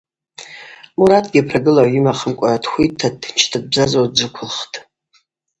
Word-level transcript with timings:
Муратгьи 0.97 1.47
прагылагӏв 1.47 1.93
йымахымкӏва 1.93 2.61
дхвитта, 2.63 3.07
дтынчта 3.13 3.57
дбзазауа 3.63 4.07
дджвыквылхтӏ. 4.11 4.75